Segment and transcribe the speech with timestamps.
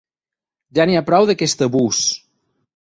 [0.79, 2.03] Ja n’hi ha prou d’aquest abús.